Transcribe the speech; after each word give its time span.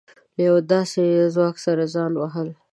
له 0.35 0.41
يوه 0.47 0.61
داسې 0.73 1.01
ځواک 1.33 1.55
سره 1.65 1.83
ځان 1.93 2.11
وهل. 2.17 2.49